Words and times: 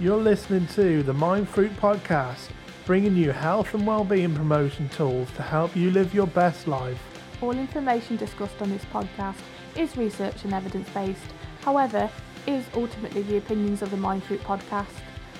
You're 0.00 0.16
listening 0.16 0.66
to 0.68 1.02
the 1.02 1.12
Mind 1.12 1.46
Fruit 1.46 1.76
Podcast, 1.76 2.48
bringing 2.86 3.14
you 3.14 3.32
health 3.32 3.74
and 3.74 3.86
well-being 3.86 4.34
promotion 4.34 4.88
tools 4.88 5.28
to 5.36 5.42
help 5.42 5.76
you 5.76 5.90
live 5.90 6.14
your 6.14 6.26
best 6.28 6.66
life. 6.66 6.98
All 7.42 7.50
information 7.50 8.16
discussed 8.16 8.62
on 8.62 8.70
this 8.70 8.86
podcast 8.86 9.36
is 9.76 9.98
research 9.98 10.42
and 10.44 10.54
evidence 10.54 10.88
based, 10.94 11.20
however, 11.60 12.08
is 12.46 12.64
ultimately 12.72 13.20
the 13.20 13.36
opinions 13.36 13.82
of 13.82 13.90
the 13.90 13.98
Mind 13.98 14.24
Fruit 14.24 14.40
Podcast, 14.40 14.94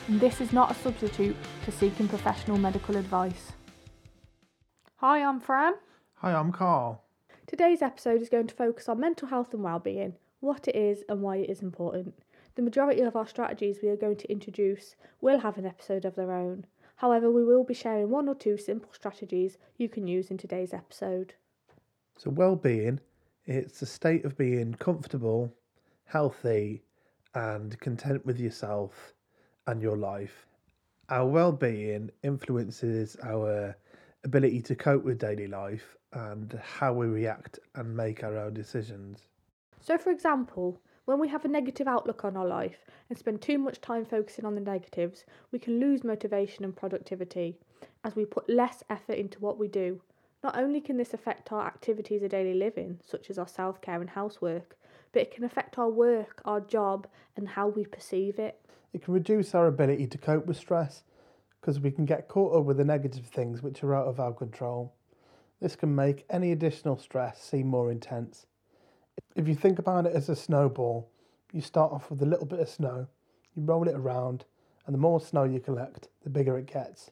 and 0.08 0.20
this 0.20 0.42
is 0.42 0.52
not 0.52 0.70
a 0.70 0.74
substitute 0.74 1.36
for 1.64 1.70
seeking 1.70 2.06
professional 2.06 2.58
medical 2.58 2.98
advice. 2.98 3.52
Hi, 4.96 5.22
I'm 5.22 5.40
Fran. 5.40 5.72
Hi, 6.16 6.34
I'm 6.34 6.52
Carl. 6.52 7.02
Today's 7.46 7.80
episode 7.80 8.20
is 8.20 8.28
going 8.28 8.48
to 8.48 8.54
focus 8.54 8.90
on 8.90 9.00
mental 9.00 9.28
health 9.28 9.54
and 9.54 9.62
well-being, 9.62 10.16
what 10.40 10.68
it 10.68 10.76
is 10.76 11.02
and 11.08 11.22
why 11.22 11.38
it 11.38 11.48
is 11.48 11.62
important. 11.62 12.12
The 12.60 12.64
majority 12.64 13.00
of 13.00 13.16
our 13.16 13.26
strategies 13.26 13.78
we 13.82 13.88
are 13.88 13.96
going 13.96 14.16
to 14.18 14.30
introduce 14.30 14.94
will 15.22 15.38
have 15.38 15.56
an 15.56 15.64
episode 15.64 16.04
of 16.04 16.14
their 16.14 16.30
own. 16.30 16.66
However, 16.96 17.30
we 17.30 17.42
will 17.42 17.64
be 17.64 17.72
sharing 17.72 18.10
one 18.10 18.28
or 18.28 18.34
two 18.34 18.58
simple 18.58 18.92
strategies 18.92 19.56
you 19.78 19.88
can 19.88 20.06
use 20.06 20.30
in 20.30 20.36
today's 20.36 20.74
episode. 20.74 21.32
So, 22.18 22.28
well-being, 22.28 23.00
it's 23.46 23.80
a 23.80 23.86
state 23.86 24.26
of 24.26 24.36
being 24.36 24.74
comfortable, 24.74 25.50
healthy, 26.04 26.82
and 27.34 27.80
content 27.80 28.26
with 28.26 28.38
yourself 28.38 29.14
and 29.66 29.80
your 29.80 29.96
life. 29.96 30.46
Our 31.08 31.26
well-being 31.26 32.10
influences 32.22 33.16
our 33.24 33.74
ability 34.24 34.60
to 34.60 34.74
cope 34.74 35.02
with 35.02 35.18
daily 35.18 35.46
life 35.46 35.96
and 36.12 36.60
how 36.62 36.92
we 36.92 37.06
react 37.06 37.58
and 37.76 37.96
make 37.96 38.22
our 38.22 38.36
own 38.36 38.52
decisions. 38.52 39.28
So, 39.80 39.96
for 39.96 40.10
example, 40.10 40.78
when 41.10 41.18
we 41.18 41.26
have 41.26 41.44
a 41.44 41.48
negative 41.48 41.88
outlook 41.88 42.24
on 42.24 42.36
our 42.36 42.46
life 42.46 42.84
and 43.08 43.18
spend 43.18 43.42
too 43.42 43.58
much 43.58 43.80
time 43.80 44.04
focusing 44.04 44.44
on 44.44 44.54
the 44.54 44.60
negatives, 44.60 45.24
we 45.50 45.58
can 45.58 45.80
lose 45.80 46.04
motivation 46.04 46.64
and 46.64 46.76
productivity 46.76 47.58
as 48.04 48.14
we 48.14 48.24
put 48.24 48.48
less 48.48 48.84
effort 48.88 49.14
into 49.14 49.40
what 49.40 49.58
we 49.58 49.66
do. 49.66 50.00
Not 50.44 50.56
only 50.56 50.80
can 50.80 50.98
this 50.98 51.12
affect 51.12 51.50
our 51.50 51.66
activities 51.66 52.22
of 52.22 52.30
daily 52.30 52.54
living, 52.54 53.00
such 53.04 53.28
as 53.28 53.40
our 53.40 53.48
self 53.48 53.80
care 53.80 54.00
and 54.00 54.10
housework, 54.10 54.76
but 55.10 55.22
it 55.22 55.34
can 55.34 55.42
affect 55.42 55.78
our 55.78 55.90
work, 55.90 56.42
our 56.44 56.60
job, 56.60 57.08
and 57.36 57.48
how 57.48 57.66
we 57.66 57.84
perceive 57.84 58.38
it. 58.38 58.60
It 58.92 59.02
can 59.02 59.12
reduce 59.12 59.52
our 59.52 59.66
ability 59.66 60.06
to 60.06 60.18
cope 60.18 60.46
with 60.46 60.58
stress 60.58 61.02
because 61.60 61.80
we 61.80 61.90
can 61.90 62.04
get 62.04 62.28
caught 62.28 62.56
up 62.56 62.66
with 62.66 62.76
the 62.76 62.84
negative 62.84 63.26
things 63.26 63.64
which 63.64 63.82
are 63.82 63.96
out 63.96 64.06
of 64.06 64.20
our 64.20 64.32
control. 64.32 64.94
This 65.60 65.74
can 65.74 65.92
make 65.92 66.24
any 66.30 66.52
additional 66.52 66.96
stress 66.96 67.42
seem 67.42 67.66
more 67.66 67.90
intense 67.90 68.46
if 69.34 69.48
you 69.48 69.54
think 69.54 69.78
about 69.78 70.06
it 70.06 70.14
as 70.14 70.28
a 70.28 70.36
snowball, 70.36 71.10
you 71.52 71.60
start 71.60 71.92
off 71.92 72.10
with 72.10 72.22
a 72.22 72.26
little 72.26 72.46
bit 72.46 72.60
of 72.60 72.68
snow, 72.68 73.06
you 73.54 73.62
roll 73.62 73.88
it 73.88 73.94
around, 73.94 74.44
and 74.86 74.94
the 74.94 74.98
more 74.98 75.20
snow 75.20 75.44
you 75.44 75.60
collect, 75.60 76.08
the 76.22 76.30
bigger 76.30 76.58
it 76.58 76.66
gets. 76.66 77.10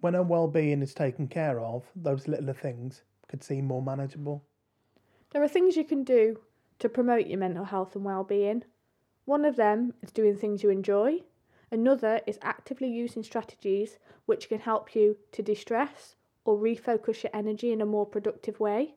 When 0.00 0.14
our 0.14 0.22
well 0.22 0.48
being 0.48 0.82
is 0.82 0.94
taken 0.94 1.28
care 1.28 1.60
of, 1.60 1.84
those 1.96 2.28
littler 2.28 2.52
things 2.52 3.02
could 3.28 3.42
seem 3.42 3.66
more 3.66 3.82
manageable. 3.82 4.44
There 5.30 5.42
are 5.42 5.48
things 5.48 5.76
you 5.76 5.84
can 5.84 6.04
do 6.04 6.40
to 6.78 6.88
promote 6.88 7.26
your 7.26 7.38
mental 7.38 7.64
health 7.64 7.96
and 7.96 8.04
well 8.04 8.24
being. 8.24 8.64
One 9.24 9.44
of 9.44 9.56
them 9.56 9.94
is 10.02 10.12
doing 10.12 10.36
things 10.36 10.62
you 10.62 10.70
enjoy, 10.70 11.22
another 11.70 12.20
is 12.26 12.38
actively 12.42 12.88
using 12.88 13.22
strategies 13.22 13.98
which 14.26 14.48
can 14.48 14.60
help 14.60 14.94
you 14.94 15.16
to 15.32 15.42
de 15.42 15.54
stress 15.54 16.16
or 16.44 16.58
refocus 16.58 17.22
your 17.22 17.30
energy 17.32 17.72
in 17.72 17.80
a 17.80 17.86
more 17.86 18.06
productive 18.06 18.60
way. 18.60 18.94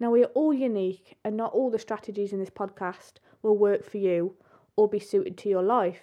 Now, 0.00 0.10
we 0.10 0.22
are 0.22 0.32
all 0.34 0.52
unique, 0.52 1.16
and 1.24 1.36
not 1.36 1.52
all 1.52 1.70
the 1.70 1.78
strategies 1.78 2.32
in 2.32 2.40
this 2.40 2.50
podcast 2.50 3.14
will 3.42 3.56
work 3.56 3.84
for 3.84 3.98
you 3.98 4.34
or 4.76 4.88
be 4.88 4.98
suited 4.98 5.38
to 5.38 5.48
your 5.48 5.62
life 5.62 6.00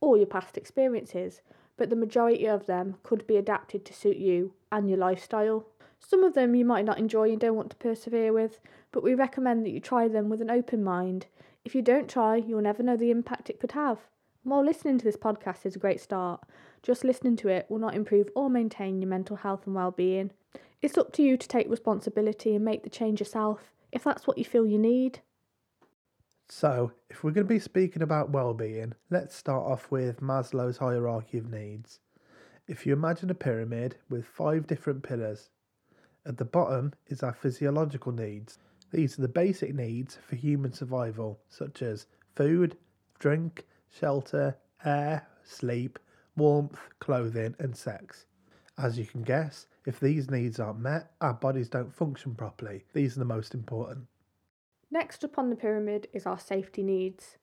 or 0.00 0.16
your 0.16 0.26
past 0.26 0.56
experiences, 0.56 1.42
but 1.76 1.90
the 1.90 1.96
majority 1.96 2.46
of 2.46 2.66
them 2.66 2.96
could 3.02 3.26
be 3.26 3.36
adapted 3.36 3.84
to 3.84 3.92
suit 3.92 4.16
you 4.16 4.54
and 4.72 4.88
your 4.88 4.98
lifestyle. 4.98 5.66
Some 5.98 6.24
of 6.24 6.34
them 6.34 6.54
you 6.54 6.64
might 6.64 6.84
not 6.84 6.98
enjoy 6.98 7.30
and 7.30 7.40
don't 7.40 7.56
want 7.56 7.70
to 7.70 7.76
persevere 7.76 8.32
with, 8.32 8.60
but 8.92 9.02
we 9.02 9.14
recommend 9.14 9.64
that 9.64 9.70
you 9.70 9.80
try 9.80 10.08
them 10.08 10.28
with 10.28 10.40
an 10.40 10.50
open 10.50 10.82
mind. 10.82 11.26
If 11.64 11.74
you 11.74 11.82
don't 11.82 12.08
try, 12.08 12.36
you'll 12.36 12.62
never 12.62 12.82
know 12.82 12.96
the 12.96 13.10
impact 13.10 13.50
it 13.50 13.60
could 13.60 13.72
have. 13.72 13.98
While 14.44 14.64
listening 14.64 14.98
to 14.98 15.04
this 15.04 15.16
podcast 15.16 15.66
is 15.66 15.74
a 15.74 15.80
great 15.80 16.00
start, 16.00 16.40
just 16.82 17.02
listening 17.04 17.36
to 17.36 17.48
it 17.48 17.66
will 17.68 17.80
not 17.80 17.94
improve 17.94 18.28
or 18.36 18.48
maintain 18.48 19.02
your 19.02 19.08
mental 19.08 19.36
health 19.36 19.66
and 19.66 19.74
well-being. 19.74 20.30
It's 20.82 20.98
up 20.98 21.12
to 21.14 21.22
you 21.22 21.36
to 21.36 21.48
take 21.48 21.70
responsibility 21.70 22.54
and 22.54 22.64
make 22.64 22.82
the 22.82 22.90
change 22.90 23.20
yourself 23.20 23.72
if 23.92 24.04
that's 24.04 24.26
what 24.26 24.38
you 24.38 24.44
feel 24.44 24.66
you 24.66 24.78
need. 24.78 25.20
So, 26.48 26.92
if 27.10 27.24
we're 27.24 27.32
going 27.32 27.46
to 27.46 27.54
be 27.54 27.58
speaking 27.58 28.02
about 28.02 28.30
well-being, 28.30 28.92
let's 29.10 29.34
start 29.34 29.64
off 29.64 29.90
with 29.90 30.20
Maslow's 30.20 30.78
hierarchy 30.78 31.38
of 31.38 31.50
needs. 31.50 31.98
If 32.68 32.86
you 32.86 32.92
imagine 32.92 33.30
a 33.30 33.34
pyramid 33.34 33.96
with 34.08 34.26
five 34.26 34.66
different 34.66 35.02
pillars, 35.02 35.50
at 36.24 36.36
the 36.36 36.44
bottom 36.44 36.92
is 37.06 37.22
our 37.22 37.32
physiological 37.32 38.12
needs. 38.12 38.58
These 38.92 39.18
are 39.18 39.22
the 39.22 39.28
basic 39.28 39.74
needs 39.74 40.18
for 40.26 40.36
human 40.36 40.72
survival, 40.72 41.40
such 41.48 41.82
as 41.82 42.06
food, 42.34 42.76
drink, 43.18 43.64
shelter, 43.88 44.56
air, 44.84 45.26
sleep, 45.42 45.98
warmth, 46.36 46.78
clothing, 47.00 47.54
and 47.58 47.76
sex. 47.76 48.26
As 48.78 48.98
you 48.98 49.06
can 49.06 49.22
guess, 49.22 49.66
if 49.86 50.00
these 50.00 50.30
needs 50.30 50.60
aren't 50.60 50.80
met, 50.80 51.12
our 51.20 51.32
bodies 51.32 51.68
don't 51.68 51.94
function 51.94 52.34
properly. 52.34 52.84
These 52.92 53.16
are 53.16 53.20
the 53.20 53.24
most 53.24 53.54
important. 53.54 54.06
Next 54.90 55.24
up 55.24 55.38
on 55.38 55.50
the 55.50 55.56
pyramid 55.56 56.08
is 56.12 56.26
our 56.26 56.38
safety 56.38 56.82
needs. 56.82 57.38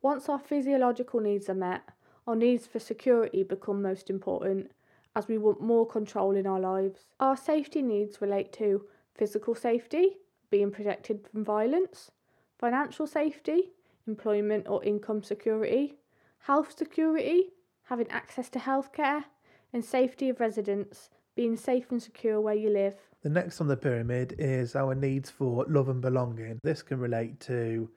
Once 0.00 0.28
our 0.28 0.38
physiological 0.38 1.20
needs 1.20 1.48
are 1.48 1.54
met, 1.54 1.82
our 2.26 2.36
needs 2.36 2.66
for 2.66 2.78
security 2.78 3.42
become 3.42 3.82
most 3.82 4.10
important 4.10 4.70
as 5.16 5.26
we 5.26 5.38
want 5.38 5.60
more 5.60 5.86
control 5.86 6.36
in 6.36 6.46
our 6.46 6.60
lives. 6.60 7.06
Our 7.18 7.36
safety 7.36 7.82
needs 7.82 8.20
relate 8.20 8.52
to 8.54 8.84
physical 9.14 9.54
safety, 9.54 10.18
being 10.50 10.70
protected 10.70 11.26
from 11.26 11.44
violence, 11.44 12.10
financial 12.58 13.06
safety, 13.06 13.70
employment 14.06 14.68
or 14.68 14.84
income 14.84 15.22
security, 15.22 15.94
health 16.38 16.76
security, 16.76 17.54
having 17.84 18.10
access 18.10 18.48
to 18.50 18.58
healthcare, 18.58 19.24
and 19.72 19.84
safety 19.84 20.28
of 20.28 20.40
residence, 20.40 21.10
being 21.34 21.56
safe 21.56 21.90
and 21.90 22.02
secure 22.02 22.40
where 22.40 22.54
you 22.54 22.70
live. 22.70 22.94
The 23.22 23.28
next 23.28 23.60
on 23.60 23.68
the 23.68 23.76
pyramid 23.76 24.34
is 24.38 24.76
our 24.76 24.94
needs 24.94 25.30
for 25.30 25.64
love 25.68 25.88
and 25.88 26.00
belonging. 26.00 26.60
This 26.62 26.82
can 26.82 26.98
relate 26.98 27.40
to 27.40 27.90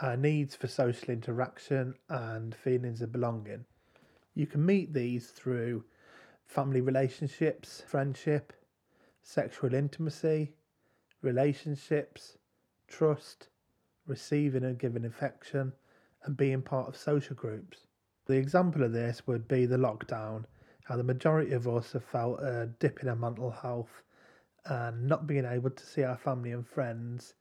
our 0.00 0.16
needs 0.16 0.54
for 0.54 0.68
social 0.68 1.10
interaction 1.10 1.94
and 2.08 2.54
feelings 2.54 3.02
of 3.02 3.12
belonging. 3.12 3.64
You 4.34 4.46
can 4.46 4.64
meet 4.64 4.94
these 4.94 5.28
through 5.28 5.84
family 6.46 6.80
relationships, 6.80 7.82
friendship, 7.86 8.52
sexual 9.22 9.74
intimacy, 9.74 10.52
relationships, 11.22 12.38
trust, 12.86 13.48
receiving 14.06 14.64
and 14.64 14.78
giving 14.78 15.04
affection, 15.04 15.72
and 16.24 16.36
being 16.36 16.62
part 16.62 16.88
of 16.88 16.96
social 16.96 17.34
groups. 17.34 17.86
The 18.26 18.36
example 18.36 18.82
of 18.82 18.92
this 18.92 19.26
would 19.26 19.48
be 19.48 19.66
the 19.66 19.76
lockdown 19.76 20.44
how 20.88 20.96
the 20.96 21.02
majority 21.04 21.52
of 21.52 21.68
us 21.68 21.92
have 21.92 22.02
felt 22.02 22.40
a 22.40 22.70
dip 22.78 23.02
in 23.02 23.10
our 23.10 23.16
mental 23.16 23.50
health 23.50 24.02
and 24.64 25.06
not 25.06 25.26
being 25.26 25.44
able 25.44 25.68
to 25.68 25.86
see 25.86 26.02
our 26.02 26.16
family 26.16 26.50
and 26.50 26.66
friends 26.66 27.34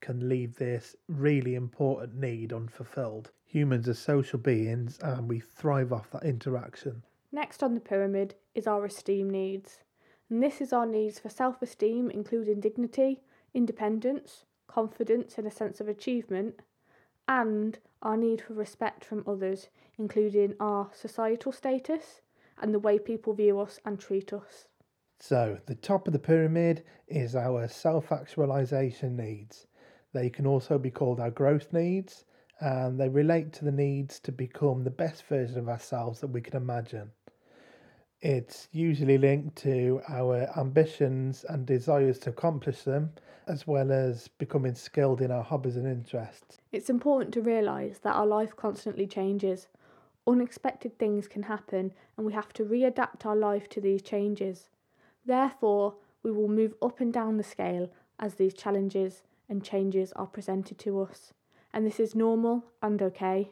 can 0.00 0.26
leave 0.26 0.56
this 0.56 0.96
really 1.06 1.54
important 1.54 2.14
need 2.14 2.50
unfulfilled. 2.50 3.30
Humans 3.44 3.88
are 3.88 3.94
social 3.94 4.38
beings 4.38 4.98
and 5.02 5.28
we 5.28 5.38
thrive 5.38 5.92
off 5.92 6.10
that 6.12 6.24
interaction. 6.24 7.02
Next 7.30 7.62
on 7.62 7.74
the 7.74 7.80
pyramid 7.80 8.36
is 8.54 8.66
our 8.66 8.86
esteem 8.86 9.28
needs. 9.28 9.80
And 10.30 10.42
this 10.42 10.62
is 10.62 10.72
our 10.72 10.86
needs 10.86 11.18
for 11.18 11.28
self 11.28 11.60
esteem, 11.60 12.10
including 12.10 12.60
dignity, 12.60 13.20
independence, 13.52 14.44
confidence, 14.66 15.36
and 15.36 15.46
a 15.46 15.50
sense 15.50 15.78
of 15.78 15.88
achievement, 15.88 16.60
and 17.28 17.78
our 18.00 18.16
need 18.16 18.40
for 18.40 18.54
respect 18.54 19.04
from 19.04 19.24
others, 19.26 19.68
including 19.98 20.54
our 20.58 20.88
societal 20.94 21.52
status, 21.52 22.22
and 22.60 22.72
the 22.72 22.78
way 22.78 22.98
people 22.98 23.32
view 23.34 23.60
us 23.60 23.78
and 23.84 23.98
treat 23.98 24.32
us. 24.32 24.66
So, 25.20 25.58
the 25.66 25.74
top 25.74 26.06
of 26.06 26.12
the 26.12 26.18
pyramid 26.18 26.84
is 27.08 27.34
our 27.34 27.68
self 27.68 28.12
actualization 28.12 29.16
needs. 29.16 29.66
They 30.12 30.30
can 30.30 30.46
also 30.46 30.78
be 30.78 30.90
called 30.90 31.20
our 31.20 31.30
growth 31.30 31.72
needs, 31.72 32.24
and 32.60 32.98
they 32.98 33.08
relate 33.08 33.52
to 33.54 33.64
the 33.64 33.72
needs 33.72 34.20
to 34.20 34.32
become 34.32 34.84
the 34.84 34.90
best 34.90 35.24
version 35.24 35.58
of 35.58 35.68
ourselves 35.68 36.20
that 36.20 36.28
we 36.28 36.40
can 36.40 36.56
imagine. 36.56 37.10
It's 38.20 38.68
usually 38.72 39.18
linked 39.18 39.56
to 39.62 40.00
our 40.08 40.48
ambitions 40.56 41.44
and 41.48 41.66
desires 41.66 42.18
to 42.20 42.30
accomplish 42.30 42.82
them, 42.82 43.12
as 43.46 43.66
well 43.66 43.92
as 43.92 44.28
becoming 44.28 44.74
skilled 44.74 45.20
in 45.20 45.30
our 45.30 45.42
hobbies 45.42 45.76
and 45.76 45.86
interests. 45.86 46.58
It's 46.72 46.88
important 46.88 47.34
to 47.34 47.42
realise 47.42 47.98
that 47.98 48.14
our 48.14 48.26
life 48.26 48.56
constantly 48.56 49.06
changes, 49.06 49.68
Unexpected 50.26 50.98
things 50.98 51.28
can 51.28 51.44
happen, 51.44 51.92
and 52.16 52.26
we 52.26 52.32
have 52.32 52.52
to 52.54 52.64
readapt 52.64 53.26
our 53.26 53.36
life 53.36 53.68
to 53.68 53.80
these 53.80 54.00
changes. 54.00 54.70
Therefore, 55.26 55.96
we 56.22 56.32
will 56.32 56.48
move 56.48 56.74
up 56.80 57.00
and 57.00 57.12
down 57.12 57.36
the 57.36 57.44
scale 57.44 57.90
as 58.18 58.34
these 58.34 58.54
challenges 58.54 59.22
and 59.48 59.62
changes 59.62 60.12
are 60.12 60.26
presented 60.26 60.78
to 60.78 61.00
us, 61.00 61.34
and 61.72 61.86
this 61.86 62.00
is 62.00 62.14
normal 62.14 62.64
and 62.82 63.02
okay. 63.02 63.50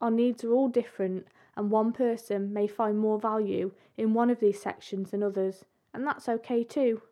Our 0.00 0.10
needs 0.10 0.44
are 0.44 0.52
all 0.52 0.68
different, 0.68 1.26
and 1.56 1.70
one 1.70 1.92
person 1.92 2.52
may 2.52 2.66
find 2.66 2.98
more 2.98 3.18
value 3.18 3.72
in 3.96 4.14
one 4.14 4.30
of 4.30 4.40
these 4.40 4.60
sections 4.60 5.10
than 5.10 5.22
others, 5.22 5.64
and 5.94 6.06
that's 6.06 6.28
okay 6.28 6.64
too. 6.64 7.02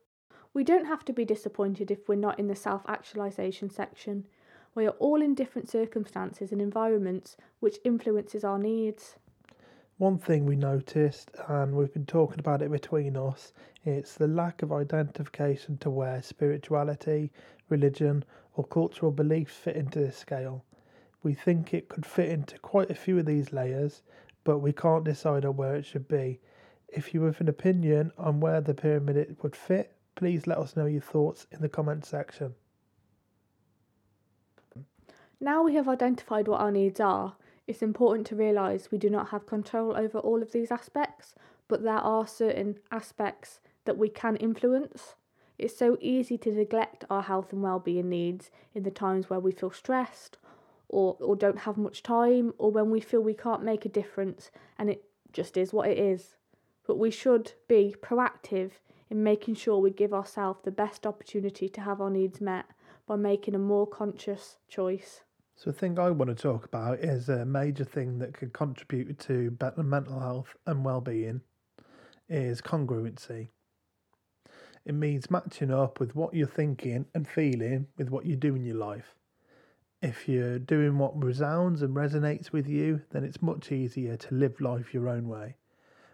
We 0.52 0.64
don't 0.64 0.86
have 0.86 1.04
to 1.06 1.12
be 1.12 1.24
disappointed 1.24 1.90
if 1.90 2.08
we're 2.08 2.16
not 2.16 2.38
in 2.38 2.48
the 2.48 2.56
self 2.56 2.82
actualization 2.88 3.70
section. 3.70 4.26
We 4.74 4.86
are 4.86 4.96
all 5.00 5.20
in 5.20 5.34
different 5.34 5.68
circumstances 5.68 6.52
and 6.52 6.62
environments 6.62 7.36
which 7.58 7.78
influences 7.84 8.44
our 8.44 8.58
needs. 8.58 9.16
One 9.98 10.16
thing 10.16 10.46
we 10.46 10.56
noticed, 10.56 11.30
and 11.48 11.74
we've 11.74 11.92
been 11.92 12.06
talking 12.06 12.38
about 12.38 12.62
it 12.62 12.70
between 12.70 13.16
us, 13.16 13.52
it's 13.84 14.14
the 14.14 14.28
lack 14.28 14.62
of 14.62 14.72
identification 14.72 15.76
to 15.78 15.90
where 15.90 16.22
spirituality, 16.22 17.32
religion, 17.68 18.24
or 18.54 18.64
cultural 18.64 19.10
beliefs 19.10 19.56
fit 19.56 19.76
into 19.76 19.98
this 19.98 20.16
scale. 20.16 20.64
We 21.22 21.34
think 21.34 21.74
it 21.74 21.88
could 21.88 22.06
fit 22.06 22.28
into 22.30 22.58
quite 22.60 22.90
a 22.90 22.94
few 22.94 23.18
of 23.18 23.26
these 23.26 23.52
layers, 23.52 24.02
but 24.44 24.60
we 24.60 24.72
can't 24.72 25.04
decide 25.04 25.44
on 25.44 25.56
where 25.56 25.74
it 25.74 25.84
should 25.84 26.08
be. 26.08 26.40
If 26.88 27.12
you 27.12 27.24
have 27.24 27.40
an 27.40 27.48
opinion 27.48 28.12
on 28.16 28.40
where 28.40 28.60
the 28.60 28.72
pyramid 28.72 29.36
would 29.42 29.56
fit, 29.56 29.92
please 30.14 30.46
let 30.46 30.58
us 30.58 30.76
know 30.76 30.86
your 30.86 31.02
thoughts 31.02 31.46
in 31.50 31.60
the 31.60 31.68
comment 31.68 32.04
section. 32.04 32.54
Now 35.40 35.62
we 35.62 35.74
have 35.74 35.88
identified 35.88 36.48
what 36.48 36.60
our 36.60 36.70
needs 36.70 37.00
are, 37.00 37.34
it's 37.70 37.82
important 37.82 38.26
to 38.26 38.34
realise 38.34 38.90
we 38.90 38.98
do 38.98 39.08
not 39.08 39.28
have 39.28 39.46
control 39.46 39.96
over 39.96 40.18
all 40.18 40.42
of 40.42 40.50
these 40.50 40.72
aspects, 40.72 41.36
but 41.68 41.84
there 41.84 41.94
are 41.94 42.26
certain 42.26 42.80
aspects 42.90 43.60
that 43.84 43.96
we 43.96 44.08
can 44.08 44.34
influence. 44.34 45.14
It's 45.56 45.78
so 45.78 45.96
easy 46.00 46.36
to 46.38 46.50
neglect 46.50 47.04
our 47.08 47.22
health 47.22 47.52
and 47.52 47.62
well-being 47.62 48.08
needs 48.08 48.50
in 48.74 48.82
the 48.82 48.90
times 48.90 49.30
where 49.30 49.38
we 49.38 49.52
feel 49.52 49.70
stressed 49.70 50.36
or, 50.88 51.16
or 51.20 51.36
don't 51.36 51.60
have 51.60 51.76
much 51.76 52.02
time 52.02 52.52
or 52.58 52.72
when 52.72 52.90
we 52.90 53.00
feel 53.00 53.20
we 53.20 53.34
can't 53.34 53.62
make 53.62 53.84
a 53.84 53.88
difference 53.88 54.50
and 54.76 54.90
it 54.90 55.04
just 55.32 55.56
is 55.56 55.72
what 55.72 55.88
it 55.88 55.98
is. 55.98 56.34
But 56.88 56.98
we 56.98 57.12
should 57.12 57.52
be 57.68 57.94
proactive 58.02 58.72
in 59.08 59.22
making 59.22 59.54
sure 59.54 59.78
we 59.78 59.92
give 59.92 60.12
ourselves 60.12 60.58
the 60.64 60.72
best 60.72 61.06
opportunity 61.06 61.68
to 61.68 61.80
have 61.82 62.00
our 62.00 62.10
needs 62.10 62.40
met 62.40 62.66
by 63.06 63.14
making 63.14 63.54
a 63.54 63.60
more 63.60 63.86
conscious 63.86 64.56
choice. 64.68 65.20
So, 65.56 65.70
the 65.70 65.76
thing 65.76 65.98
I 65.98 66.10
want 66.10 66.30
to 66.30 66.34
talk 66.34 66.64
about 66.64 67.00
is 67.00 67.28
a 67.28 67.44
major 67.44 67.84
thing 67.84 68.18
that 68.18 68.32
could 68.32 68.54
contribute 68.54 69.18
to 69.20 69.50
better 69.50 69.82
mental 69.82 70.18
health 70.18 70.56
and 70.66 70.84
well-being 70.84 71.42
is 72.30 72.62
congruency. 72.62 73.48
It 74.86 74.94
means 74.94 75.30
matching 75.30 75.70
up 75.70 76.00
with 76.00 76.16
what 76.16 76.32
you're 76.32 76.46
thinking 76.46 77.04
and 77.14 77.28
feeling 77.28 77.88
with 77.98 78.08
what 78.08 78.24
you 78.24 78.36
do 78.36 78.54
in 78.54 78.64
your 78.64 78.76
life. 78.76 79.14
If 80.00 80.26
you're 80.26 80.58
doing 80.58 80.96
what 80.96 81.22
resounds 81.22 81.82
and 81.82 81.94
resonates 81.94 82.52
with 82.52 82.66
you, 82.66 83.02
then 83.10 83.22
it's 83.22 83.42
much 83.42 83.70
easier 83.70 84.16
to 84.16 84.34
live 84.34 84.58
life 84.60 84.94
your 84.94 85.10
own 85.10 85.28
way. 85.28 85.56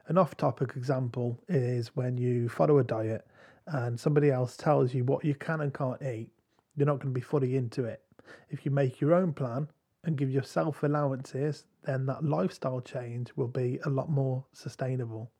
An 0.08 0.18
off 0.18 0.36
topic 0.36 0.72
example 0.76 1.38
is 1.48 1.94
when 1.94 2.18
you 2.18 2.48
follow 2.48 2.78
a 2.78 2.84
diet 2.84 3.24
and 3.68 3.98
somebody 3.98 4.30
else 4.30 4.56
tells 4.56 4.92
you 4.92 5.04
what 5.04 5.24
you 5.24 5.34
can 5.36 5.60
and 5.60 5.72
can't 5.72 6.02
eat, 6.02 6.30
you're 6.76 6.86
not 6.86 6.98
going 6.98 7.14
to 7.14 7.18
be 7.18 7.20
fully 7.20 7.56
into 7.56 7.84
it 7.84 8.02
if 8.50 8.64
you 8.64 8.70
make 8.70 9.00
your 9.00 9.14
own 9.14 9.32
plan 9.32 9.68
and 10.04 10.16
give 10.16 10.30
yourself 10.30 10.82
allowances, 10.82 11.64
then 11.84 12.06
that 12.06 12.24
lifestyle 12.24 12.80
change 12.80 13.32
will 13.36 13.48
be 13.48 13.78
a 13.84 13.90
lot 13.90 14.10
more 14.10 14.44
sustainable. 14.52 15.30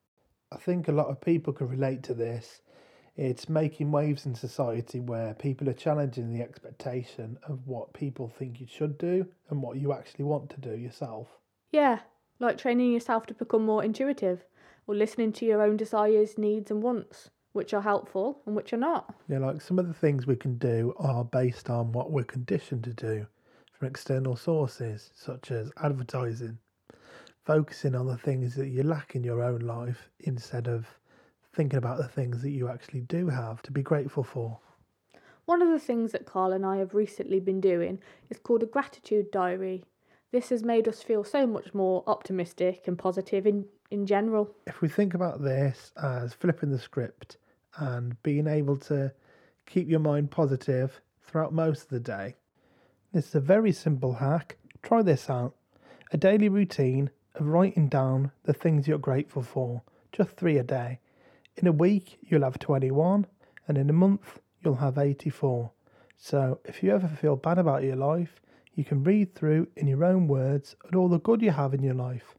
I 0.52 0.56
think 0.56 0.88
a 0.88 0.92
lot 0.92 1.08
of 1.08 1.20
people 1.20 1.52
can 1.52 1.68
relate 1.68 2.02
to 2.04 2.14
this. 2.14 2.62
It's 3.16 3.48
making 3.48 3.92
waves 3.92 4.26
in 4.26 4.34
society 4.34 5.00
where 5.00 5.34
people 5.34 5.68
are 5.68 5.74
challenging 5.74 6.32
the 6.32 6.42
expectation 6.42 7.38
of 7.48 7.66
what 7.66 7.92
people 7.94 8.28
think 8.28 8.60
you 8.60 8.66
should 8.66 8.98
do 8.98 9.26
and 9.48 9.62
what 9.62 9.78
you 9.78 9.92
actually 9.92 10.24
want 10.26 10.50
to 10.50 10.60
do 10.60 10.76
yourself. 10.76 11.28
Yeah, 11.72 12.00
like 12.38 12.58
training 12.58 12.92
yourself 12.92 13.26
to 13.26 13.34
become 13.34 13.64
more 13.64 13.82
intuitive 13.82 14.44
or 14.86 14.94
listening 14.94 15.32
to 15.32 15.46
your 15.46 15.62
own 15.62 15.76
desires, 15.76 16.36
needs, 16.36 16.70
and 16.70 16.82
wants 16.82 17.30
which 17.56 17.72
are 17.72 17.80
helpful 17.80 18.42
and 18.44 18.54
which 18.54 18.74
are 18.74 18.76
not. 18.76 19.14
Yeah, 19.28 19.38
like 19.38 19.62
some 19.62 19.78
of 19.78 19.88
the 19.88 19.94
things 19.94 20.26
we 20.26 20.36
can 20.36 20.58
do 20.58 20.94
are 20.98 21.24
based 21.24 21.70
on 21.70 21.90
what 21.90 22.10
we're 22.10 22.22
conditioned 22.22 22.84
to 22.84 22.92
do 22.92 23.26
from 23.72 23.88
external 23.88 24.36
sources, 24.36 25.10
such 25.14 25.50
as 25.50 25.72
advertising, 25.82 26.58
focusing 27.44 27.94
on 27.94 28.06
the 28.06 28.18
things 28.18 28.54
that 28.56 28.68
you 28.68 28.82
lack 28.82 29.16
in 29.16 29.24
your 29.24 29.42
own 29.42 29.60
life 29.60 30.10
instead 30.20 30.68
of 30.68 30.86
thinking 31.54 31.78
about 31.78 31.96
the 31.96 32.06
things 32.06 32.42
that 32.42 32.50
you 32.50 32.68
actually 32.68 33.00
do 33.00 33.28
have 33.28 33.62
to 33.62 33.72
be 33.72 33.82
grateful 33.82 34.22
for. 34.22 34.58
One 35.46 35.62
of 35.62 35.70
the 35.70 35.78
things 35.78 36.12
that 36.12 36.26
Carl 36.26 36.52
and 36.52 36.66
I 36.66 36.76
have 36.76 36.94
recently 36.94 37.40
been 37.40 37.62
doing 37.62 38.00
is 38.28 38.38
called 38.38 38.64
a 38.64 38.66
gratitude 38.66 39.30
diary. 39.30 39.82
This 40.30 40.50
has 40.50 40.62
made 40.62 40.86
us 40.88 41.02
feel 41.02 41.24
so 41.24 41.46
much 41.46 41.72
more 41.72 42.04
optimistic 42.06 42.86
and 42.86 42.98
positive 42.98 43.46
in, 43.46 43.64
in 43.90 44.04
general. 44.04 44.54
If 44.66 44.82
we 44.82 44.88
think 44.88 45.14
about 45.14 45.42
this 45.42 45.92
as 46.02 46.34
flipping 46.34 46.70
the 46.70 46.78
script 46.78 47.38
and 47.76 48.20
being 48.22 48.46
able 48.46 48.76
to 48.76 49.12
keep 49.66 49.88
your 49.88 50.00
mind 50.00 50.30
positive 50.30 51.00
throughout 51.22 51.52
most 51.52 51.84
of 51.84 51.88
the 51.88 52.00
day. 52.00 52.34
This 53.12 53.28
is 53.28 53.34
a 53.34 53.40
very 53.40 53.72
simple 53.72 54.14
hack. 54.14 54.56
Try 54.82 55.02
this 55.02 55.28
out. 55.28 55.54
A 56.12 56.16
daily 56.16 56.48
routine 56.48 57.10
of 57.34 57.46
writing 57.46 57.88
down 57.88 58.30
the 58.44 58.52
things 58.52 58.86
you're 58.86 58.98
grateful 58.98 59.42
for, 59.42 59.82
just 60.12 60.30
three 60.30 60.58
a 60.58 60.62
day. 60.62 61.00
In 61.56 61.66
a 61.66 61.72
week, 61.72 62.18
you'll 62.22 62.42
have 62.42 62.58
21, 62.58 63.26
and 63.66 63.78
in 63.78 63.90
a 63.90 63.94
month, 63.94 64.40
you'll 64.62 64.76
have 64.76 64.98
84. 64.98 65.70
So, 66.16 66.60
if 66.64 66.82
you 66.82 66.92
ever 66.92 67.08
feel 67.08 67.36
bad 67.36 67.58
about 67.58 67.82
your 67.82 67.96
life, 67.96 68.40
you 68.74 68.84
can 68.84 69.02
read 69.02 69.34
through 69.34 69.68
in 69.76 69.86
your 69.86 70.04
own 70.04 70.28
words 70.28 70.76
at 70.86 70.94
all 70.94 71.08
the 71.08 71.18
good 71.18 71.42
you 71.42 71.50
have 71.50 71.74
in 71.74 71.82
your 71.82 71.94
life. 71.94 72.34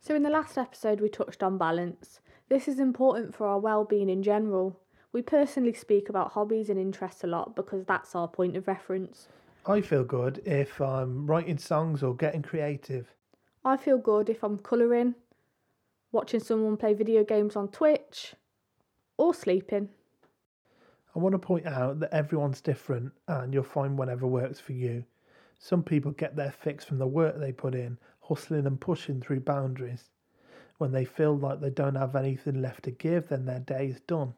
So, 0.00 0.14
in 0.14 0.22
the 0.22 0.30
last 0.30 0.56
episode, 0.56 1.00
we 1.00 1.08
touched 1.08 1.42
on 1.42 1.58
balance. 1.58 2.20
This 2.48 2.68
is 2.68 2.78
important 2.78 3.34
for 3.34 3.46
our 3.46 3.58
well-being 3.58 4.08
in 4.08 4.22
general. 4.22 4.78
We 5.12 5.20
personally 5.20 5.72
speak 5.72 6.08
about 6.08 6.32
hobbies 6.32 6.70
and 6.70 6.78
interests 6.78 7.24
a 7.24 7.26
lot 7.26 7.56
because 7.56 7.84
that's 7.84 8.14
our 8.14 8.28
point 8.28 8.56
of 8.56 8.68
reference. 8.68 9.28
I 9.66 9.80
feel 9.80 10.04
good 10.04 10.42
if 10.46 10.80
I'm 10.80 11.26
writing 11.26 11.58
songs 11.58 12.04
or 12.04 12.14
getting 12.14 12.42
creative. 12.42 13.12
I 13.64 13.76
feel 13.76 13.98
good 13.98 14.30
if 14.30 14.44
I'm 14.44 14.58
colouring, 14.58 15.16
watching 16.12 16.38
someone 16.38 16.76
play 16.76 16.94
video 16.94 17.24
games 17.24 17.56
on 17.56 17.66
Twitch, 17.68 18.36
or 19.18 19.34
sleeping. 19.34 19.88
I 21.16 21.18
want 21.18 21.32
to 21.32 21.38
point 21.40 21.66
out 21.66 21.98
that 21.98 22.14
everyone's 22.14 22.60
different 22.60 23.10
and 23.26 23.52
you'll 23.52 23.64
find 23.64 23.98
whatever 23.98 24.28
works 24.28 24.60
for 24.60 24.72
you. 24.72 25.04
Some 25.58 25.82
people 25.82 26.12
get 26.12 26.36
their 26.36 26.52
fix 26.52 26.84
from 26.84 26.98
the 26.98 27.06
work 27.08 27.40
they 27.40 27.50
put 27.50 27.74
in, 27.74 27.98
hustling 28.20 28.66
and 28.66 28.80
pushing 28.80 29.20
through 29.20 29.40
boundaries. 29.40 30.10
When 30.78 30.92
they 30.92 31.04
feel 31.04 31.36
like 31.36 31.60
they 31.60 31.70
don't 31.70 31.94
have 31.94 32.14
anything 32.14 32.60
left 32.60 32.84
to 32.84 32.90
give, 32.90 33.28
then 33.28 33.46
their 33.46 33.60
day 33.60 33.86
is 33.88 34.00
done. 34.00 34.34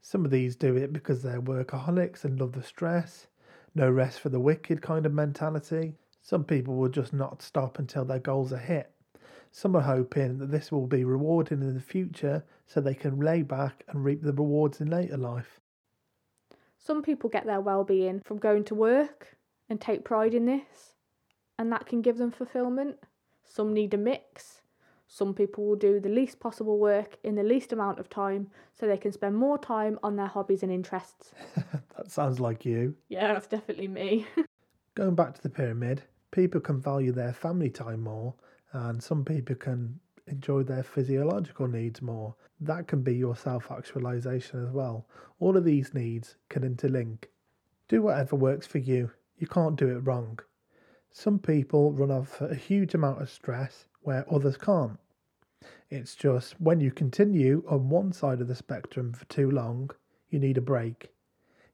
Some 0.00 0.24
of 0.24 0.30
these 0.30 0.54
do 0.54 0.76
it 0.76 0.92
because 0.92 1.22
they're 1.22 1.42
workaholics 1.42 2.24
and 2.24 2.38
love 2.38 2.52
the 2.52 2.62
stress, 2.62 3.26
no 3.74 3.90
rest 3.90 4.20
for 4.20 4.28
the 4.28 4.40
wicked 4.40 4.80
kind 4.80 5.04
of 5.04 5.12
mentality. 5.12 5.94
Some 6.22 6.44
people 6.44 6.76
will 6.76 6.88
just 6.88 7.12
not 7.12 7.42
stop 7.42 7.78
until 7.78 8.04
their 8.04 8.18
goals 8.18 8.52
are 8.52 8.58
hit. 8.58 8.92
Some 9.50 9.74
are 9.74 9.82
hoping 9.82 10.38
that 10.38 10.50
this 10.50 10.70
will 10.70 10.86
be 10.86 11.04
rewarding 11.04 11.62
in 11.62 11.74
the 11.74 11.80
future 11.80 12.44
so 12.66 12.80
they 12.80 12.94
can 12.94 13.18
lay 13.18 13.42
back 13.42 13.82
and 13.88 14.04
reap 14.04 14.22
the 14.22 14.32
rewards 14.32 14.80
in 14.80 14.90
later 14.90 15.16
life. 15.16 15.60
Some 16.76 17.02
people 17.02 17.28
get 17.28 17.46
their 17.46 17.60
well 17.60 17.82
being 17.82 18.20
from 18.20 18.38
going 18.38 18.64
to 18.64 18.74
work 18.74 19.36
and 19.68 19.80
take 19.80 20.04
pride 20.04 20.34
in 20.34 20.46
this, 20.46 20.94
and 21.58 21.72
that 21.72 21.86
can 21.86 22.02
give 22.02 22.18
them 22.18 22.30
fulfillment. 22.30 22.96
Some 23.44 23.72
need 23.72 23.94
a 23.94 23.98
mix. 23.98 24.62
Some 25.10 25.32
people 25.32 25.66
will 25.66 25.76
do 25.76 25.98
the 25.98 26.10
least 26.10 26.38
possible 26.38 26.78
work 26.78 27.16
in 27.24 27.34
the 27.34 27.42
least 27.42 27.72
amount 27.72 27.98
of 27.98 28.10
time 28.10 28.50
so 28.74 28.86
they 28.86 28.98
can 28.98 29.10
spend 29.10 29.36
more 29.36 29.56
time 29.58 29.98
on 30.02 30.16
their 30.16 30.26
hobbies 30.26 30.62
and 30.62 30.70
interests. 30.70 31.32
that 31.96 32.10
sounds 32.10 32.38
like 32.38 32.66
you. 32.66 32.94
Yeah, 33.08 33.32
that's 33.32 33.46
definitely 33.46 33.88
me. 33.88 34.26
Going 34.94 35.14
back 35.14 35.34
to 35.34 35.42
the 35.42 35.48
pyramid, 35.48 36.02
people 36.30 36.60
can 36.60 36.78
value 36.78 37.10
their 37.10 37.32
family 37.32 37.70
time 37.70 38.02
more, 38.02 38.34
and 38.72 39.02
some 39.02 39.24
people 39.24 39.56
can 39.56 39.98
enjoy 40.26 40.62
their 40.62 40.82
physiological 40.82 41.66
needs 41.66 42.02
more. 42.02 42.34
That 42.60 42.86
can 42.86 43.02
be 43.02 43.16
your 43.16 43.34
self 43.34 43.70
actualization 43.70 44.62
as 44.62 44.72
well. 44.72 45.06
All 45.40 45.56
of 45.56 45.64
these 45.64 45.94
needs 45.94 46.36
can 46.50 46.62
interlink. 46.62 47.24
Do 47.88 48.02
whatever 48.02 48.36
works 48.36 48.66
for 48.66 48.78
you. 48.78 49.10
You 49.38 49.46
can't 49.46 49.76
do 49.76 49.88
it 49.88 50.00
wrong. 50.00 50.38
Some 51.10 51.38
people 51.38 51.92
run 51.92 52.10
off 52.10 52.42
a 52.42 52.54
huge 52.54 52.92
amount 52.92 53.22
of 53.22 53.30
stress 53.30 53.86
where 54.02 54.24
others 54.32 54.56
can't. 54.56 54.98
It's 55.90 56.14
just 56.14 56.60
when 56.60 56.80
you 56.80 56.90
continue 56.90 57.62
on 57.68 57.88
one 57.88 58.12
side 58.12 58.40
of 58.40 58.48
the 58.48 58.54
spectrum 58.54 59.12
for 59.12 59.24
too 59.26 59.50
long, 59.50 59.90
you 60.30 60.38
need 60.38 60.58
a 60.58 60.62
break. 60.62 61.10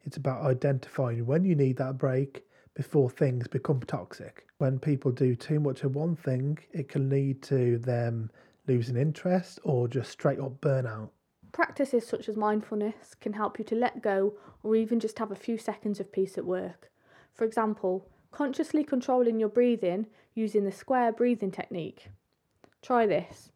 It's 0.04 0.16
about 0.16 0.44
identifying 0.44 1.26
when 1.26 1.44
you 1.44 1.54
need 1.54 1.76
that 1.78 1.98
break 1.98 2.44
before 2.74 3.08
things 3.10 3.48
become 3.48 3.80
toxic. 3.80 4.46
When 4.58 4.78
people 4.78 5.10
do 5.10 5.34
too 5.34 5.60
much 5.60 5.82
of 5.82 5.94
one 5.94 6.16
thing, 6.16 6.58
it 6.72 6.88
can 6.88 7.08
lead 7.08 7.42
to 7.44 7.78
them 7.78 8.30
losing 8.66 8.96
interest 8.96 9.60
or 9.62 9.88
just 9.88 10.10
straight 10.10 10.40
up 10.40 10.60
burnout. 10.60 11.10
Practices 11.52 12.06
such 12.06 12.28
as 12.28 12.36
mindfulness 12.36 13.14
can 13.20 13.32
help 13.32 13.58
you 13.58 13.64
to 13.66 13.74
let 13.74 14.02
go 14.02 14.34
or 14.62 14.74
even 14.74 14.98
just 14.98 15.18
have 15.18 15.30
a 15.30 15.36
few 15.36 15.56
seconds 15.56 16.00
of 16.00 16.10
peace 16.12 16.36
at 16.36 16.44
work. 16.44 16.90
For 17.32 17.44
example, 17.44 18.08
consciously 18.32 18.82
controlling 18.82 19.38
your 19.38 19.48
breathing 19.48 20.06
using 20.34 20.64
the 20.64 20.72
square 20.72 21.12
breathing 21.12 21.50
technique. 21.50 22.10
Try 22.82 23.06
this. 23.06 23.50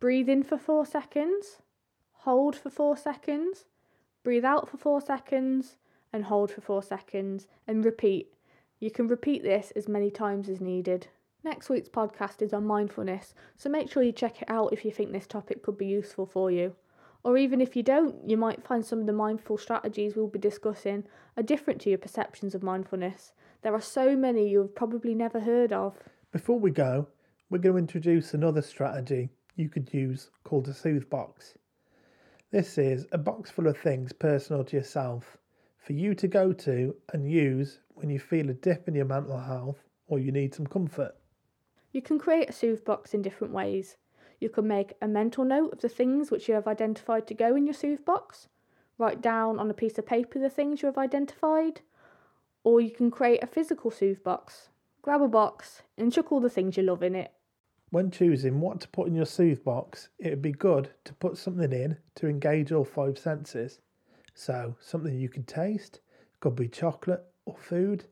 Breathe 0.00 0.28
in 0.28 0.42
for 0.42 0.56
four 0.56 0.86
seconds, 0.86 1.58
hold 2.12 2.56
for 2.56 2.70
four 2.70 2.96
seconds, 2.96 3.66
breathe 4.24 4.44
out 4.44 4.68
for 4.68 4.76
four 4.76 5.00
seconds, 5.00 5.76
and 6.12 6.24
hold 6.24 6.50
for 6.50 6.60
four 6.60 6.82
seconds, 6.82 7.46
and 7.66 7.84
repeat. 7.84 8.32
You 8.78 8.90
can 8.90 9.08
repeat 9.08 9.42
this 9.42 9.72
as 9.76 9.88
many 9.88 10.10
times 10.10 10.48
as 10.48 10.60
needed. 10.60 11.08
Next 11.44 11.68
week's 11.68 11.88
podcast 11.88 12.42
is 12.42 12.52
on 12.52 12.66
mindfulness, 12.66 13.34
so 13.56 13.68
make 13.68 13.90
sure 13.90 14.02
you 14.02 14.12
check 14.12 14.42
it 14.42 14.50
out 14.50 14.72
if 14.72 14.84
you 14.84 14.90
think 14.90 15.12
this 15.12 15.26
topic 15.26 15.62
could 15.62 15.78
be 15.78 15.86
useful 15.86 16.26
for 16.26 16.50
you. 16.50 16.74
Or 17.22 17.36
even 17.36 17.60
if 17.60 17.76
you 17.76 17.82
don't, 17.82 18.28
you 18.28 18.36
might 18.36 18.64
find 18.64 18.84
some 18.84 19.00
of 19.00 19.06
the 19.06 19.12
mindful 19.12 19.58
strategies 19.58 20.16
we'll 20.16 20.28
be 20.28 20.38
discussing 20.38 21.04
are 21.36 21.42
different 21.42 21.80
to 21.82 21.90
your 21.90 21.98
perceptions 21.98 22.54
of 22.54 22.62
mindfulness. 22.62 23.32
There 23.62 23.74
are 23.74 23.80
so 23.80 24.16
many 24.16 24.48
you've 24.48 24.74
probably 24.74 25.14
never 25.14 25.40
heard 25.40 25.70
of. 25.70 25.94
Before 26.32 26.58
we 26.58 26.70
go, 26.70 27.06
we're 27.50 27.58
going 27.58 27.74
to 27.74 27.78
introduce 27.78 28.32
another 28.32 28.62
strategy 28.62 29.28
you 29.56 29.68
could 29.68 29.92
use 29.92 30.30
called 30.44 30.66
a 30.68 30.72
soothe 30.72 31.10
box. 31.10 31.58
This 32.50 32.78
is 32.78 33.06
a 33.12 33.18
box 33.18 33.50
full 33.50 33.66
of 33.66 33.76
things 33.76 34.14
personal 34.14 34.64
to 34.64 34.76
yourself 34.76 35.36
for 35.78 35.92
you 35.92 36.14
to 36.14 36.26
go 36.26 36.54
to 36.54 36.96
and 37.12 37.30
use 37.30 37.80
when 37.94 38.08
you 38.08 38.18
feel 38.18 38.48
a 38.48 38.54
dip 38.54 38.88
in 38.88 38.94
your 38.94 39.04
mental 39.04 39.38
health 39.38 39.84
or 40.06 40.18
you 40.18 40.32
need 40.32 40.54
some 40.54 40.66
comfort. 40.66 41.14
You 41.92 42.00
can 42.00 42.18
create 42.18 42.48
a 42.48 42.52
soothe 42.52 42.84
box 42.84 43.12
in 43.12 43.20
different 43.20 43.52
ways. 43.52 43.98
You 44.38 44.48
can 44.48 44.66
make 44.66 44.94
a 45.02 45.08
mental 45.08 45.44
note 45.44 45.74
of 45.74 45.80
the 45.80 45.88
things 45.90 46.30
which 46.30 46.48
you 46.48 46.54
have 46.54 46.66
identified 46.66 47.26
to 47.26 47.34
go 47.34 47.54
in 47.56 47.66
your 47.66 47.74
soothe 47.74 48.06
box, 48.06 48.48
write 48.96 49.20
down 49.20 49.58
on 49.58 49.70
a 49.70 49.74
piece 49.74 49.98
of 49.98 50.06
paper 50.06 50.38
the 50.38 50.48
things 50.48 50.80
you 50.80 50.86
have 50.86 50.96
identified, 50.96 51.82
or 52.64 52.80
you 52.80 52.90
can 52.90 53.10
create 53.10 53.42
a 53.42 53.46
physical 53.46 53.90
soothe 53.90 54.22
box. 54.22 54.68
Grab 55.02 55.22
a 55.22 55.28
box 55.28 55.82
and 55.96 56.12
chuck 56.12 56.30
all 56.30 56.40
the 56.40 56.50
things 56.50 56.76
you 56.76 56.82
love 56.82 57.02
in 57.02 57.14
it. 57.14 57.32
When 57.90 58.10
choosing 58.10 58.60
what 58.60 58.80
to 58.82 58.88
put 58.88 59.08
in 59.08 59.14
your 59.14 59.26
soothe 59.26 59.64
box, 59.64 60.08
it 60.18 60.30
would 60.30 60.42
be 60.42 60.52
good 60.52 60.90
to 61.04 61.14
put 61.14 61.36
something 61.36 61.72
in 61.72 61.96
to 62.16 62.28
engage 62.28 62.70
all 62.70 62.84
five 62.84 63.18
senses. 63.18 63.80
So, 64.34 64.76
something 64.80 65.18
you 65.18 65.28
can 65.28 65.42
taste, 65.44 66.00
could 66.38 66.56
be 66.56 66.68
chocolate 66.68 67.24
or 67.46 67.56
food, 67.56 68.04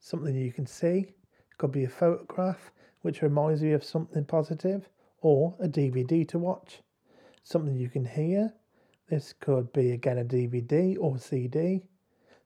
something 0.00 0.34
you 0.34 0.52
can 0.52 0.66
see, 0.66 1.12
could 1.58 1.72
be 1.72 1.84
a 1.84 1.88
photograph 1.88 2.72
which 3.02 3.22
reminds 3.22 3.62
you 3.62 3.74
of 3.74 3.84
something 3.84 4.24
positive, 4.24 4.88
or 5.20 5.54
a 5.60 5.68
DVD 5.68 6.26
to 6.28 6.38
watch. 6.38 6.82
Something 7.42 7.76
you 7.76 7.88
can 7.88 8.04
hear. 8.04 8.52
This 9.08 9.34
could 9.34 9.72
be 9.72 9.92
again 9.92 10.18
a 10.18 10.24
DVD 10.24 10.96
or 10.98 11.18
CD. 11.18 11.84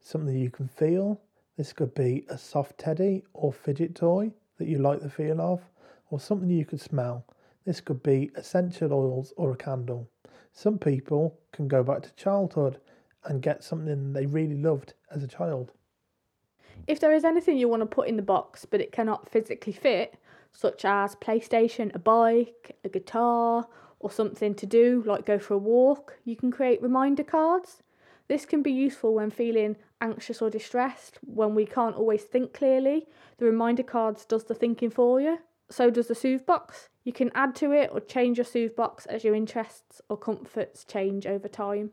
Something 0.00 0.36
you 0.36 0.50
can 0.50 0.68
feel. 0.68 1.20
This 1.58 1.72
could 1.72 1.92
be 1.92 2.24
a 2.28 2.38
soft 2.38 2.78
teddy 2.78 3.24
or 3.34 3.52
fidget 3.52 3.96
toy 3.96 4.30
that 4.58 4.68
you 4.68 4.78
like 4.78 5.00
the 5.00 5.10
feel 5.10 5.40
of, 5.40 5.60
or 6.08 6.20
something 6.20 6.48
you 6.48 6.64
could 6.64 6.80
smell. 6.80 7.26
This 7.64 7.80
could 7.80 8.00
be 8.00 8.30
essential 8.36 8.92
oils 8.92 9.34
or 9.36 9.50
a 9.50 9.56
candle. 9.56 10.08
Some 10.52 10.78
people 10.78 11.36
can 11.52 11.66
go 11.66 11.82
back 11.82 12.02
to 12.02 12.14
childhood 12.14 12.78
and 13.24 13.42
get 13.42 13.64
something 13.64 14.12
they 14.12 14.24
really 14.24 14.54
loved 14.54 14.94
as 15.10 15.24
a 15.24 15.26
child. 15.26 15.72
If 16.86 17.00
there 17.00 17.12
is 17.12 17.24
anything 17.24 17.58
you 17.58 17.68
want 17.68 17.82
to 17.82 17.86
put 17.86 18.06
in 18.06 18.16
the 18.16 18.22
box 18.22 18.64
but 18.64 18.80
it 18.80 18.92
cannot 18.92 19.28
physically 19.28 19.72
fit, 19.72 20.14
such 20.52 20.84
as 20.84 21.16
PlayStation, 21.16 21.92
a 21.92 21.98
bike, 21.98 22.76
a 22.84 22.88
guitar, 22.88 23.66
or 23.98 24.12
something 24.12 24.54
to 24.54 24.64
do 24.64 25.02
like 25.04 25.26
go 25.26 25.40
for 25.40 25.54
a 25.54 25.58
walk, 25.58 26.18
you 26.24 26.36
can 26.36 26.52
create 26.52 26.80
reminder 26.80 27.24
cards. 27.24 27.82
This 28.28 28.44
can 28.44 28.62
be 28.62 28.70
useful 28.70 29.14
when 29.14 29.30
feeling 29.30 29.76
anxious 30.00 30.40
or 30.40 30.50
distressed, 30.50 31.18
when 31.22 31.54
we 31.54 31.64
can't 31.64 31.96
always 31.96 32.22
think 32.22 32.52
clearly. 32.52 33.06
The 33.38 33.46
reminder 33.46 33.82
cards 33.82 34.24
does 34.24 34.44
the 34.44 34.54
thinking 34.54 34.90
for 34.90 35.20
you. 35.20 35.38
So 35.70 35.90
does 35.90 36.08
the 36.08 36.14
soothe 36.14 36.46
box. 36.46 36.88
You 37.04 37.12
can 37.12 37.30
add 37.34 37.54
to 37.56 37.72
it 37.72 37.90
or 37.92 38.00
change 38.00 38.38
your 38.38 38.44
soothe 38.44 38.76
box 38.76 39.06
as 39.06 39.24
your 39.24 39.34
interests 39.34 40.00
or 40.08 40.16
comforts 40.16 40.84
change 40.84 41.26
over 41.26 41.48
time. 41.48 41.90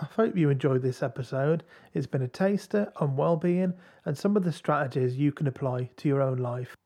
I 0.00 0.04
hope 0.04 0.36
you 0.36 0.50
enjoyed 0.50 0.82
this 0.82 1.02
episode. 1.02 1.64
It's 1.92 2.06
been 2.06 2.22
a 2.22 2.28
taster 2.28 2.92
on 2.96 3.16
well-being 3.16 3.74
and 4.04 4.16
some 4.16 4.36
of 4.36 4.44
the 4.44 4.52
strategies 4.52 5.16
you 5.16 5.32
can 5.32 5.46
apply 5.46 5.90
to 5.96 6.08
your 6.08 6.22
own 6.22 6.38
life. 6.38 6.76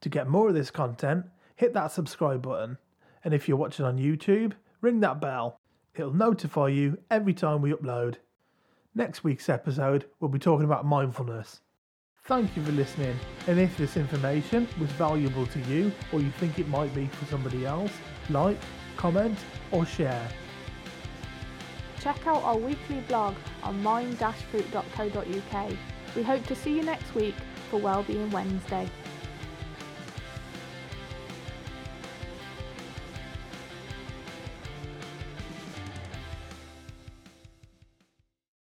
To 0.00 0.08
get 0.08 0.28
more 0.28 0.48
of 0.48 0.54
this 0.54 0.70
content, 0.70 1.26
hit 1.56 1.74
that 1.74 1.92
subscribe 1.92 2.42
button. 2.42 2.78
And 3.24 3.34
if 3.34 3.48
you're 3.48 3.56
watching 3.56 3.84
on 3.84 3.98
YouTube, 3.98 4.52
ring 4.80 5.00
that 5.00 5.20
bell. 5.20 5.60
It'll 5.94 6.14
notify 6.14 6.68
you 6.68 6.98
every 7.10 7.34
time 7.34 7.60
we 7.60 7.72
upload. 7.72 8.16
Next 8.98 9.22
week's 9.22 9.48
episode, 9.48 10.06
we'll 10.18 10.28
be 10.28 10.40
talking 10.40 10.64
about 10.64 10.84
mindfulness. 10.84 11.60
Thank 12.24 12.56
you 12.56 12.64
for 12.64 12.72
listening, 12.72 13.16
and 13.46 13.60
if 13.60 13.76
this 13.76 13.96
information 13.96 14.66
was 14.80 14.90
valuable 14.90 15.46
to 15.46 15.60
you 15.60 15.92
or 16.10 16.18
you 16.20 16.32
think 16.32 16.58
it 16.58 16.66
might 16.66 16.92
be 16.96 17.06
for 17.06 17.24
somebody 17.26 17.64
else, 17.64 17.92
like, 18.28 18.58
comment, 18.96 19.38
or 19.70 19.86
share. 19.86 20.28
Check 22.00 22.26
out 22.26 22.42
our 22.42 22.56
weekly 22.56 22.98
blog 23.06 23.36
on 23.62 23.80
mind-fruit.co.uk. 23.84 25.72
We 26.16 26.22
hope 26.24 26.44
to 26.46 26.56
see 26.56 26.74
you 26.74 26.82
next 26.82 27.14
week 27.14 27.36
for 27.70 27.78
Wellbeing 27.78 28.32
Wednesday. 28.32 28.90